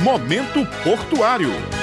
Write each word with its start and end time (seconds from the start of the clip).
Momento 0.00 0.66
Portuário. 0.84 1.75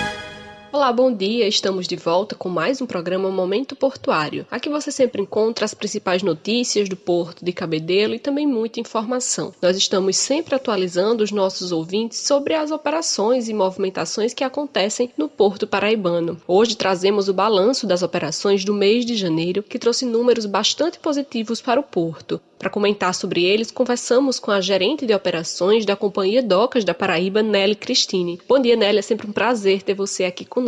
Olá, 0.74 0.92
bom 0.92 1.14
dia. 1.14 1.48
Estamos 1.48 1.88
de 1.88 1.96
volta 1.96 2.34
com 2.34 2.50
mais 2.50 2.82
um 2.82 2.88
programa 2.88 3.30
Momento 3.30 3.76
Portuário. 3.76 4.44
Aqui 4.50 4.70
você 4.70 4.92
sempre 4.92 5.22
encontra 5.22 5.66
as 5.66 5.74
principais 5.76 6.24
notícias 6.24 6.90
do 6.90 6.96
porto 6.96 7.46
de 7.46 7.54
Cabedelo 7.54 8.16
e 8.16 8.20
também 8.20 8.48
muita 8.48 8.80
informação. 8.80 9.54
Nós 9.62 9.78
estamos 9.78 10.18
sempre 10.18 10.56
atualizando 10.56 11.24
os 11.24 11.32
nossos 11.32 11.72
ouvintes 11.72 12.22
sobre 12.22 12.56
as 12.56 12.72
operações 12.72 13.48
e 13.48 13.54
movimentações 13.54 14.34
que 14.34 14.44
acontecem 14.44 15.12
no 15.16 15.30
porto 15.30 15.68
paraibano. 15.68 16.42
Hoje 16.48 16.76
trazemos 16.76 17.30
o 17.30 17.36
balanço 17.36 17.86
das 17.86 18.02
operações 18.02 18.66
do 18.66 18.74
mês 18.74 19.06
de 19.06 19.16
janeiro, 19.16 19.62
que 19.62 19.78
trouxe 19.78 20.08
números 20.08 20.48
bastante 20.48 20.98
positivos 20.98 21.62
para 21.62 21.80
o 21.80 21.84
porto. 21.84 22.42
Para 22.58 22.70
comentar 22.70 23.14
sobre 23.14 23.44
eles, 23.44 23.70
conversamos 23.70 24.40
com 24.40 24.50
a 24.50 24.62
gerente 24.62 25.06
de 25.06 25.14
operações 25.14 25.86
da 25.86 25.98
Companhia 25.98 26.42
Docas 26.42 26.86
da 26.86 26.94
Paraíba, 26.94 27.44
Nelly 27.44 27.76
Cristine. 27.76 28.40
Bom 28.48 28.58
dia, 28.58 28.78
Nelly. 28.78 29.00
É 29.00 29.02
sempre 29.02 29.28
um 29.28 29.34
prazer 29.34 29.84
ter 29.84 29.94
você 29.94 30.24
aqui 30.24 30.46
conosco. 30.46 30.63